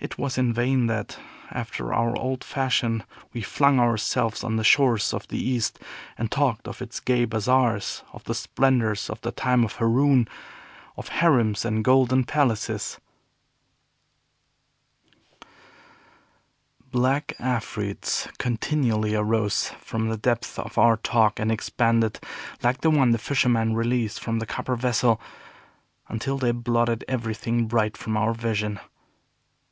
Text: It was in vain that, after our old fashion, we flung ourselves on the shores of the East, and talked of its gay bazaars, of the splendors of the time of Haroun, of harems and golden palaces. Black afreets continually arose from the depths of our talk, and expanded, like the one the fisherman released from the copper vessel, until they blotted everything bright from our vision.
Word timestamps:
It 0.00 0.16
was 0.16 0.38
in 0.38 0.52
vain 0.52 0.86
that, 0.86 1.18
after 1.50 1.92
our 1.92 2.16
old 2.16 2.44
fashion, 2.44 3.02
we 3.32 3.40
flung 3.42 3.80
ourselves 3.80 4.44
on 4.44 4.54
the 4.54 4.62
shores 4.62 5.12
of 5.12 5.26
the 5.26 5.38
East, 5.38 5.80
and 6.16 6.30
talked 6.30 6.68
of 6.68 6.80
its 6.80 7.00
gay 7.00 7.24
bazaars, 7.24 8.04
of 8.12 8.22
the 8.22 8.34
splendors 8.34 9.10
of 9.10 9.20
the 9.22 9.32
time 9.32 9.64
of 9.64 9.76
Haroun, 9.76 10.28
of 10.96 11.08
harems 11.08 11.64
and 11.64 11.82
golden 11.82 12.22
palaces. 12.22 13.00
Black 16.92 17.34
afreets 17.40 18.28
continually 18.38 19.16
arose 19.16 19.70
from 19.80 20.10
the 20.10 20.16
depths 20.18 20.60
of 20.60 20.78
our 20.78 20.98
talk, 20.98 21.40
and 21.40 21.50
expanded, 21.50 22.20
like 22.62 22.82
the 22.82 22.90
one 22.90 23.10
the 23.10 23.18
fisherman 23.18 23.74
released 23.74 24.20
from 24.20 24.38
the 24.38 24.46
copper 24.46 24.76
vessel, 24.76 25.20
until 26.08 26.38
they 26.38 26.52
blotted 26.52 27.04
everything 27.08 27.66
bright 27.66 27.96
from 27.96 28.16
our 28.16 28.32
vision. 28.32 28.78